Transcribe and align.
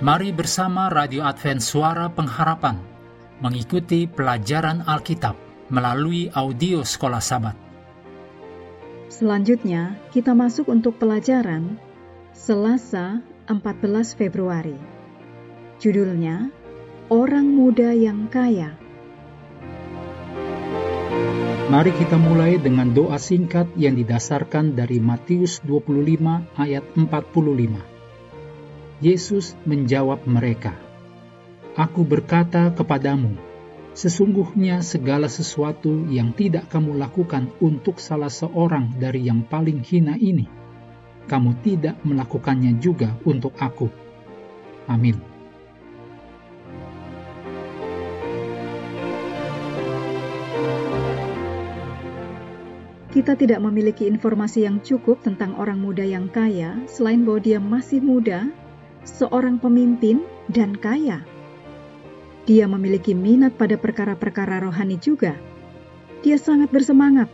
Mari 0.00 0.32
bersama 0.32 0.88
Radio 0.88 1.20
Advent 1.28 1.60
Suara 1.60 2.08
Pengharapan 2.08 2.80
mengikuti 3.44 4.08
pelajaran 4.08 4.80
Alkitab 4.88 5.36
melalui 5.68 6.32
audio 6.32 6.80
Sekolah 6.80 7.20
Sabat. 7.20 7.52
Selanjutnya, 9.12 10.00
kita 10.08 10.32
masuk 10.32 10.72
untuk 10.72 10.96
pelajaran 10.96 11.76
Selasa 12.32 13.20
14 13.44 14.16
Februari. 14.16 14.80
Judulnya, 15.84 16.48
Orang 17.12 17.52
Muda 17.52 17.92
Yang 17.92 18.20
Kaya. 18.32 18.70
Mari 21.68 21.92
kita 22.00 22.16
mulai 22.16 22.56
dengan 22.56 22.88
doa 22.96 23.20
singkat 23.20 23.68
yang 23.76 24.00
didasarkan 24.00 24.72
dari 24.72 24.96
Matius 24.96 25.60
25 25.60 26.56
ayat 26.56 26.88
45. 26.96 27.99
Yesus 29.00 29.56
menjawab 29.64 30.28
mereka, 30.28 30.76
Aku 31.72 32.04
berkata 32.04 32.68
kepadamu, 32.68 33.32
sesungguhnya 33.96 34.84
segala 34.84 35.24
sesuatu 35.24 36.04
yang 36.12 36.36
tidak 36.36 36.68
kamu 36.68 37.00
lakukan 37.00 37.48
untuk 37.64 37.96
salah 37.96 38.28
seorang 38.28 38.92
dari 39.00 39.24
yang 39.24 39.40
paling 39.48 39.80
hina 39.80 40.20
ini, 40.20 40.44
kamu 41.32 41.56
tidak 41.64 41.96
melakukannya 42.04 42.76
juga 42.76 43.16
untuk 43.24 43.56
aku. 43.56 43.88
Amin. 44.84 45.16
Kita 53.08 53.32
tidak 53.32 53.64
memiliki 53.64 54.04
informasi 54.04 54.68
yang 54.68 54.84
cukup 54.84 55.24
tentang 55.24 55.56
orang 55.56 55.80
muda 55.80 56.04
yang 56.04 56.28
kaya, 56.28 56.76
selain 56.84 57.24
bahwa 57.24 57.40
dia 57.40 57.56
masih 57.56 58.04
muda 58.04 58.52
seorang 59.04 59.60
pemimpin 59.60 60.24
dan 60.52 60.76
kaya. 60.76 61.24
Dia 62.48 62.66
memiliki 62.66 63.14
minat 63.14 63.54
pada 63.54 63.76
perkara-perkara 63.78 64.64
rohani 64.64 64.98
juga. 64.98 65.36
Dia 66.20 66.36
sangat 66.36 66.72
bersemangat 66.74 67.28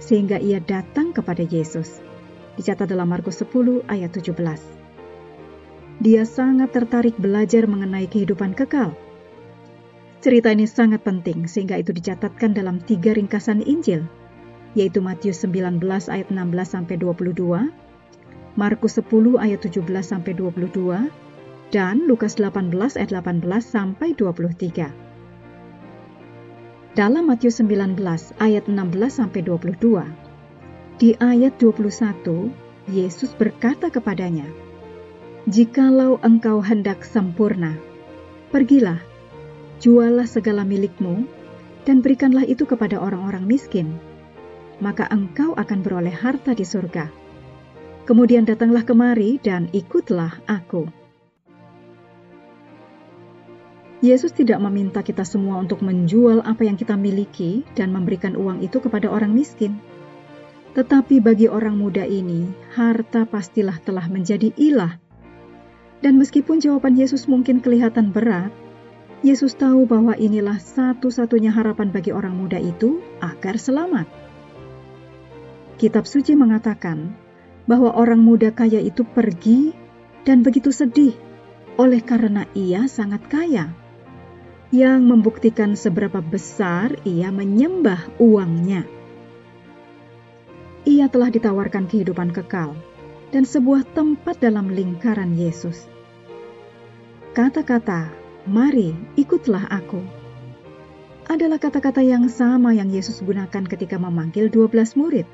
sehingga 0.00 0.40
ia 0.40 0.62
datang 0.62 1.12
kepada 1.12 1.44
Yesus. 1.44 2.00
Dicatat 2.56 2.88
dalam 2.88 3.08
Markus 3.08 3.40
10 3.40 3.84
ayat 3.88 4.10
17. 4.12 4.36
Dia 6.00 6.24
sangat 6.24 6.72
tertarik 6.72 7.16
belajar 7.20 7.68
mengenai 7.68 8.08
kehidupan 8.08 8.56
kekal. 8.56 8.96
Cerita 10.20 10.52
ini 10.52 10.64
sangat 10.68 11.04
penting 11.04 11.48
sehingga 11.48 11.80
itu 11.80 11.92
dicatatkan 11.96 12.52
dalam 12.52 12.80
tiga 12.84 13.16
ringkasan 13.16 13.64
Injil, 13.64 14.04
yaitu 14.76 15.00
Matius 15.00 15.40
19 15.44 15.80
ayat 16.08 16.28
16 16.28 16.36
sampai 16.64 16.96
22, 17.00 17.72
Markus 18.58 18.98
10 18.98 19.38
ayat 19.38 19.62
17 19.62 19.86
sampai 20.02 20.34
22 20.34 21.06
dan 21.70 22.02
Lukas 22.10 22.34
18 22.34 22.74
ayat 22.98 23.10
18 23.14 23.46
sampai 23.62 24.10
23. 24.18 24.90
Dalam 26.98 27.30
Matius 27.30 27.62
19 27.62 27.94
ayat 28.42 28.66
16 28.66 28.74
sampai 29.06 29.40
22, 29.46 30.02
di 30.98 31.14
ayat 31.22 31.54
21 31.62 32.50
Yesus 32.90 33.30
berkata 33.38 33.86
kepadanya, 33.86 34.50
"Jikalau 35.46 36.18
engkau 36.26 36.58
hendak 36.58 37.06
sempurna, 37.06 37.78
pergilah, 38.50 38.98
jualah 39.78 40.26
segala 40.26 40.66
milikmu 40.66 41.22
dan 41.86 42.02
berikanlah 42.02 42.42
itu 42.42 42.66
kepada 42.66 42.98
orang-orang 42.98 43.46
miskin, 43.46 43.94
maka 44.82 45.06
engkau 45.14 45.54
akan 45.54 45.86
beroleh 45.86 46.12
harta 46.12 46.50
di 46.50 46.66
surga." 46.66 47.19
Kemudian 48.08 48.48
datanglah 48.48 48.82
kemari 48.82 49.36
dan 49.40 49.68
ikutlah 49.70 50.40
aku. 50.48 50.88
Yesus 54.00 54.32
tidak 54.32 54.64
meminta 54.64 55.04
kita 55.04 55.28
semua 55.28 55.60
untuk 55.60 55.84
menjual 55.84 56.40
apa 56.48 56.64
yang 56.64 56.80
kita 56.80 56.96
miliki 56.96 57.68
dan 57.76 57.92
memberikan 57.92 58.32
uang 58.32 58.64
itu 58.64 58.80
kepada 58.80 59.12
orang 59.12 59.36
miskin. 59.36 59.76
Tetapi 60.72 61.20
bagi 61.20 61.52
orang 61.52 61.76
muda 61.76 62.08
ini, 62.08 62.48
harta 62.72 63.28
pastilah 63.28 63.76
telah 63.84 64.08
menjadi 64.08 64.56
ilah. 64.56 64.96
Dan 66.00 66.16
meskipun 66.16 66.64
jawaban 66.64 66.96
Yesus 66.96 67.28
mungkin 67.28 67.60
kelihatan 67.60 68.08
berat, 68.08 68.48
Yesus 69.20 69.52
tahu 69.52 69.84
bahwa 69.84 70.16
inilah 70.16 70.56
satu-satunya 70.56 71.52
harapan 71.52 71.92
bagi 71.92 72.08
orang 72.08 72.32
muda 72.32 72.56
itu 72.56 73.04
agar 73.20 73.60
selamat. 73.60 74.08
Kitab 75.76 76.08
suci 76.08 76.32
mengatakan 76.32 77.12
bahwa 77.64 77.92
orang 77.96 78.20
muda 78.20 78.52
kaya 78.52 78.80
itu 78.80 79.02
pergi 79.02 79.72
dan 80.24 80.44
begitu 80.44 80.70
sedih 80.70 81.16
oleh 81.80 82.04
karena 82.04 82.44
ia 82.52 82.84
sangat 82.86 83.24
kaya, 83.32 83.72
yang 84.68 85.08
membuktikan 85.08 85.74
seberapa 85.74 86.20
besar 86.20 86.92
ia 87.08 87.32
menyembah 87.32 88.20
uangnya. 88.20 88.84
Ia 90.84 91.08
telah 91.08 91.32
ditawarkan 91.32 91.88
kehidupan 91.88 92.36
kekal 92.36 92.76
dan 93.32 93.48
sebuah 93.48 93.88
tempat 93.96 94.40
dalam 94.44 94.68
lingkaran 94.72 95.32
Yesus. 95.36 95.88
Kata-kata, 97.32 98.12
"Mari, 98.44 98.92
ikutlah 99.16 99.64
aku." 99.72 100.20
adalah 101.30 101.62
kata-kata 101.62 102.02
yang 102.02 102.26
sama 102.26 102.74
yang 102.74 102.90
Yesus 102.90 103.22
gunakan 103.22 103.62
ketika 103.62 103.94
memanggil 104.02 104.50
12 104.50 104.98
murid 104.98 105.30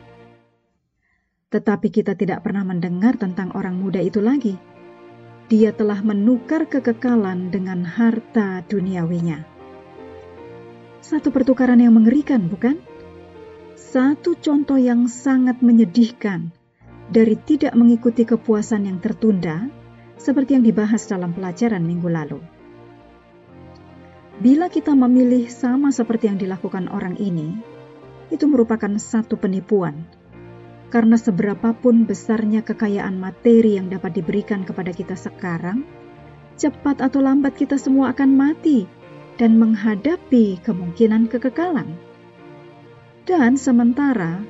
tetapi 1.57 1.89
kita 1.89 2.13
tidak 2.13 2.45
pernah 2.45 2.69
mendengar 2.69 3.17
tentang 3.17 3.49
orang 3.57 3.81
muda 3.81 3.97
itu 3.97 4.21
lagi. 4.21 4.61
Dia 5.49 5.73
telah 5.73 6.05
menukar 6.05 6.69
kekekalan 6.69 7.49
dengan 7.49 7.81
harta 7.81 8.61
duniawinya. 8.69 9.41
Satu 11.01 11.33
pertukaran 11.33 11.81
yang 11.81 11.97
mengerikan, 11.97 12.53
bukan? 12.53 12.77
Satu 13.73 14.37
contoh 14.37 14.77
yang 14.77 15.09
sangat 15.09 15.65
menyedihkan 15.65 16.53
dari 17.09 17.41
tidak 17.41 17.73
mengikuti 17.73 18.29
kepuasan 18.29 18.85
yang 18.85 19.01
tertunda, 19.01 19.73
seperti 20.21 20.61
yang 20.61 20.65
dibahas 20.67 21.09
dalam 21.09 21.33
pelajaran 21.33 21.81
minggu 21.81 22.09
lalu. 22.13 22.41
Bila 24.45 24.69
kita 24.69 24.93
memilih 24.93 25.49
sama 25.49 25.89
seperti 25.89 26.29
yang 26.29 26.37
dilakukan 26.37 26.93
orang 26.93 27.17
ini, 27.17 27.57
itu 28.29 28.45
merupakan 28.45 28.93
satu 29.01 29.41
penipuan 29.41 30.05
karena 30.89 31.19
seberapapun 31.19 32.07
besarnya 32.07 32.63
kekayaan 32.63 33.19
materi 33.19 33.77
yang 33.77 33.91
dapat 33.91 34.23
diberikan 34.23 34.63
kepada 34.63 34.95
kita 34.95 35.19
sekarang, 35.19 35.83
cepat 36.57 37.03
atau 37.03 37.21
lambat 37.21 37.59
kita 37.59 37.77
semua 37.77 38.15
akan 38.15 38.31
mati 38.33 38.87
dan 39.37 39.61
menghadapi 39.61 40.63
kemungkinan 40.65 41.29
kekekalan. 41.29 41.99
Dan 43.27 43.59
sementara, 43.59 44.41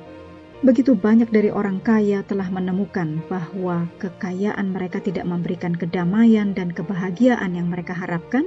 begitu 0.61 0.93
banyak 0.93 1.33
dari 1.33 1.49
orang 1.49 1.81
kaya 1.81 2.21
telah 2.21 2.47
menemukan 2.53 3.25
bahwa 3.25 3.89
kekayaan 3.97 4.69
mereka 4.69 5.01
tidak 5.01 5.25
memberikan 5.25 5.73
kedamaian 5.73 6.53
dan 6.53 6.69
kebahagiaan 6.69 7.57
yang 7.57 7.67
mereka 7.67 7.97
harapkan, 7.97 8.45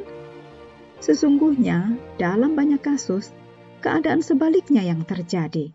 sesungguhnya 1.02 1.98
dalam 2.16 2.54
banyak 2.54 2.78
kasus, 2.78 3.34
keadaan 3.82 4.22
sebaliknya 4.22 4.86
yang 4.86 5.02
terjadi. 5.02 5.74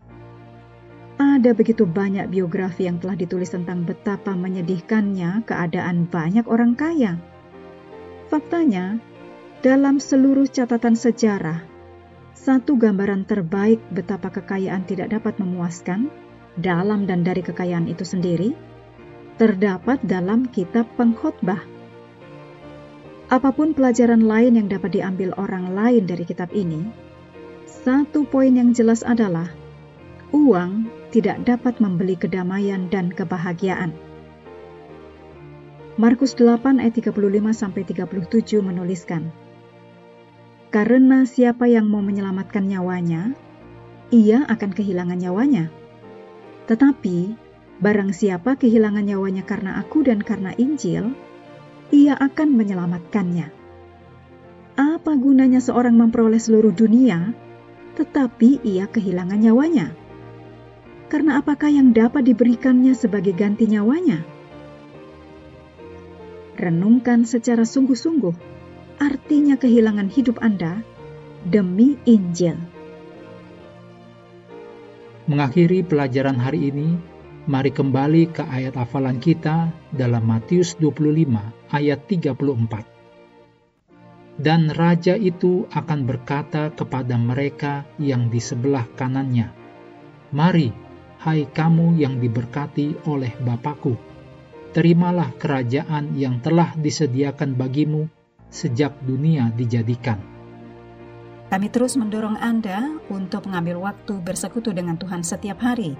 Ada 1.16 1.56
begitu 1.56 1.88
banyak 1.88 2.28
biografi 2.28 2.84
yang 2.84 3.00
telah 3.00 3.16
ditulis 3.16 3.48
tentang 3.48 3.88
betapa 3.88 4.36
menyedihkannya 4.36 5.48
keadaan 5.48 6.04
banyak 6.12 6.44
orang 6.44 6.76
kaya. 6.76 7.16
Faktanya, 8.28 9.00
dalam 9.64 9.96
seluruh 9.96 10.44
catatan 10.44 10.92
sejarah, 10.92 11.64
satu 12.36 12.76
gambaran 12.76 13.24
terbaik 13.24 13.80
betapa 13.88 14.28
kekayaan 14.28 14.84
tidak 14.84 15.08
dapat 15.16 15.40
memuaskan 15.40 16.12
dalam 16.60 17.08
dan 17.08 17.24
dari 17.24 17.40
kekayaan 17.40 17.88
itu 17.88 18.04
sendiri 18.04 18.52
terdapat 19.40 20.00
dalam 20.04 20.48
kitab 20.48 20.84
pengkhotbah. 20.96 21.60
Apa 23.28 23.52
pun 23.52 23.72
pelajaran 23.72 24.24
lain 24.24 24.56
yang 24.56 24.68
dapat 24.68 24.96
diambil 24.96 25.32
orang 25.36 25.72
lain 25.72 26.04
dari 26.08 26.24
kitab 26.24 26.52
ini, 26.52 26.88
satu 27.64 28.24
poin 28.24 28.52
yang 28.52 28.72
jelas 28.72 29.04
adalah 29.04 29.52
uang 30.32 30.95
tidak 31.10 31.42
dapat 31.46 31.78
membeli 31.78 32.18
kedamaian 32.18 32.90
dan 32.90 33.14
kebahagiaan. 33.14 33.94
Markus 35.96 36.36
8 36.36 36.76
ayat 36.76 36.92
35 36.92 37.56
sampai 37.56 37.82
37 37.88 38.60
menuliskan, 38.60 39.32
Karena 40.68 41.24
siapa 41.24 41.64
yang 41.72 41.88
mau 41.88 42.04
menyelamatkan 42.04 42.68
nyawanya, 42.68 43.32
ia 44.12 44.44
akan 44.44 44.70
kehilangan 44.76 45.16
nyawanya. 45.16 45.72
Tetapi 46.68 47.18
barang 47.80 48.12
siapa 48.12 48.60
kehilangan 48.60 49.08
nyawanya 49.08 49.48
karena 49.48 49.80
aku 49.80 50.04
dan 50.04 50.20
karena 50.20 50.52
Injil, 50.60 51.16
ia 51.88 52.12
akan 52.12 52.48
menyelamatkannya. 52.52 53.48
Apa 54.76 55.12
gunanya 55.16 55.64
seorang 55.64 55.96
memperoleh 55.96 56.36
seluruh 56.36 56.76
dunia, 56.76 57.32
tetapi 57.96 58.60
ia 58.60 58.84
kehilangan 58.84 59.40
nyawanya? 59.40 59.96
Karena 61.06 61.38
apakah 61.38 61.70
yang 61.70 61.94
dapat 61.94 62.26
diberikannya 62.26 62.94
sebagai 62.94 63.34
ganti 63.34 63.70
nyawanya? 63.70 64.26
Renungkan 66.56 67.28
secara 67.28 67.68
sungguh-sungguh 67.68 68.34
artinya 68.96 69.60
kehilangan 69.60 70.08
hidup 70.08 70.40
Anda 70.40 70.80
demi 71.44 72.00
Injil. 72.08 72.56
Mengakhiri 75.26 75.82
pelajaran 75.82 76.38
hari 76.38 76.70
ini, 76.70 76.96
mari 77.50 77.74
kembali 77.74 78.30
ke 78.30 78.46
ayat 78.46 78.78
hafalan 78.78 79.18
kita 79.18 79.74
dalam 79.92 80.22
Matius 80.22 80.78
25 80.78 81.74
ayat 81.74 82.00
34. 82.08 82.96
Dan 84.36 84.68
raja 84.70 85.16
itu 85.16 85.64
akan 85.72 86.04
berkata 86.04 86.68
kepada 86.70 87.16
mereka 87.16 87.88
yang 87.96 88.28
di 88.28 88.36
sebelah 88.36 88.84
kanannya, 88.94 89.48
Mari, 90.36 90.85
hai 91.22 91.48
kamu 91.48 91.96
yang 92.00 92.20
diberkati 92.20 93.08
oleh 93.08 93.32
Bapakku, 93.40 93.96
terimalah 94.76 95.32
kerajaan 95.40 96.12
yang 96.18 96.40
telah 96.44 96.76
disediakan 96.76 97.56
bagimu 97.56 98.08
sejak 98.52 98.92
dunia 99.04 99.48
dijadikan. 99.56 100.20
Kami 101.46 101.70
terus 101.70 101.94
mendorong 101.94 102.36
Anda 102.42 102.98
untuk 103.06 103.46
mengambil 103.46 103.78
waktu 103.78 104.18
bersekutu 104.18 104.74
dengan 104.74 104.98
Tuhan 104.98 105.22
setiap 105.22 105.62
hari, 105.62 105.94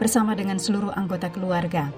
bersama 0.00 0.32
dengan 0.32 0.56
seluruh 0.56 0.92
anggota 0.96 1.28
keluarga, 1.28 1.92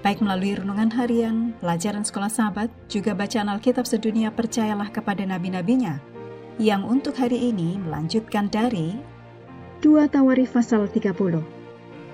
baik 0.00 0.24
melalui 0.24 0.56
renungan 0.56 0.88
harian, 0.96 1.52
pelajaran 1.60 2.02
sekolah 2.02 2.32
sahabat, 2.32 2.72
juga 2.88 3.12
bacaan 3.12 3.52
Alkitab 3.52 3.84
sedunia 3.84 4.32
percayalah 4.32 4.88
kepada 4.88 5.20
nabi-nabinya, 5.28 6.00
yang 6.56 6.84
untuk 6.88 7.16
hari 7.20 7.52
ini 7.52 7.76
melanjutkan 7.76 8.48
dari 8.48 8.96
2 9.84 10.08
Tawarif 10.08 10.56
pasal 10.56 10.88
30. 10.88 11.59